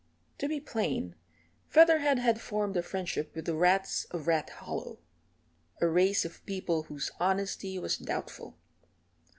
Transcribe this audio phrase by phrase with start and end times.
[0.39, 1.13] To be plain,
[1.67, 4.97] Featherhead had formed a friendship with the Rats of Rat Hollow
[5.79, 8.57] a race of people whose honesty was doubtful.